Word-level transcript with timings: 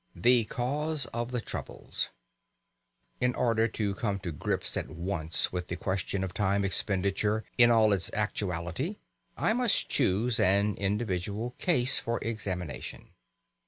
IV 0.15 0.21
THE 0.23 0.43
CAUSE 0.45 1.05
OF 1.13 1.29
THE 1.29 1.41
TROUBLES 1.41 2.09
In 3.19 3.35
order 3.35 3.67
to 3.67 3.93
come 3.93 4.17
to 4.21 4.31
grips 4.31 4.75
at 4.75 4.89
once 4.89 5.53
with 5.53 5.67
the 5.67 5.75
question 5.75 6.23
of 6.23 6.33
time 6.33 6.65
expenditure 6.65 7.43
in 7.55 7.69
all 7.69 7.93
its 7.93 8.11
actuality, 8.11 8.97
I 9.37 9.53
must 9.53 9.89
choose 9.89 10.39
an 10.39 10.73
individual 10.77 11.51
case 11.59 11.99
for 11.99 12.17
examination. 12.23 13.09